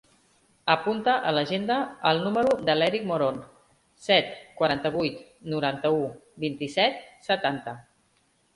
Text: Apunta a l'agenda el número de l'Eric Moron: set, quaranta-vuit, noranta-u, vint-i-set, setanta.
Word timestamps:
Apunta 0.75 1.11
a 1.31 1.33
l'agenda 1.37 1.75
el 2.11 2.21
número 2.23 2.55
de 2.69 2.75
l'Eric 2.79 3.05
Moron: 3.11 3.37
set, 4.07 4.33
quaranta-vuit, 4.63 5.23
noranta-u, 5.55 6.03
vint-i-set, 6.49 7.01
setanta. 7.33 7.79